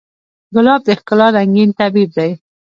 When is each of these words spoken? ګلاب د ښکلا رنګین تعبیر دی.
ګلاب 0.53 0.81
د 0.87 0.89
ښکلا 0.99 1.27
رنګین 1.35 1.69
تعبیر 1.77 2.09
دی. 2.17 2.29